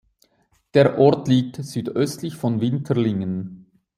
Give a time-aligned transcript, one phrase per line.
[0.73, 3.67] Der Ort liegt südöstlich von Winterlingen.